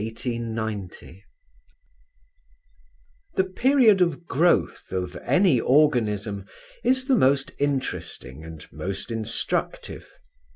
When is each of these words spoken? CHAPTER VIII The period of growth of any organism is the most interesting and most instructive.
CHAPTER 0.01 0.39
VIII 0.39 1.23
The 3.35 3.43
period 3.43 4.01
of 4.01 4.25
growth 4.25 4.91
of 4.91 5.15
any 5.17 5.59
organism 5.59 6.47
is 6.83 7.05
the 7.05 7.13
most 7.13 7.51
interesting 7.59 8.43
and 8.43 8.65
most 8.73 9.11
instructive. 9.11 10.09